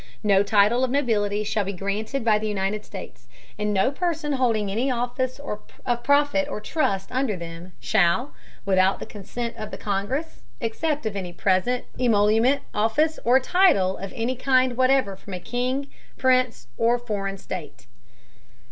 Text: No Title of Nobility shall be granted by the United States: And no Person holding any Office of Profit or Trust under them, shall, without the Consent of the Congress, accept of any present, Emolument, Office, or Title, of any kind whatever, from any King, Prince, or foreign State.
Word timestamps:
No 0.23 0.41
Title 0.41 0.83
of 0.83 0.89
Nobility 0.89 1.43
shall 1.43 1.63
be 1.65 1.73
granted 1.73 2.25
by 2.25 2.39
the 2.39 2.47
United 2.47 2.83
States: 2.83 3.27
And 3.59 3.71
no 3.71 3.91
Person 3.91 4.33
holding 4.33 4.71
any 4.71 4.89
Office 4.89 5.37
of 5.39 6.03
Profit 6.03 6.47
or 6.47 6.59
Trust 6.59 7.11
under 7.11 7.37
them, 7.37 7.73
shall, 7.79 8.33
without 8.65 8.97
the 8.99 9.05
Consent 9.05 9.55
of 9.57 9.69
the 9.69 9.77
Congress, 9.77 10.41
accept 10.59 11.05
of 11.05 11.15
any 11.15 11.33
present, 11.33 11.85
Emolument, 11.99 12.63
Office, 12.73 13.19
or 13.23 13.39
Title, 13.39 13.95
of 13.97 14.11
any 14.15 14.35
kind 14.35 14.75
whatever, 14.75 15.15
from 15.15 15.35
any 15.35 15.43
King, 15.43 15.85
Prince, 16.17 16.65
or 16.79 16.97
foreign 16.97 17.37
State. 17.37 17.85